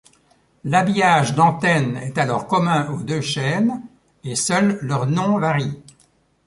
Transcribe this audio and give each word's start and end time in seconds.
L'habillage 0.63 1.35
d'antenne 1.35 1.95
est 1.97 2.17
alors 2.17 2.47
commun 2.47 2.89
aux 2.89 3.03
deux 3.03 3.21
chaînes 3.21 3.83
et 4.23 4.35
seul 4.35 4.79
leur 4.81 5.05
nom 5.05 5.37
varie. 5.37 5.77